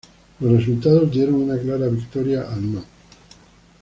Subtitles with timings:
[0.39, 2.83] Los resultados dieron una clara victoria al "no".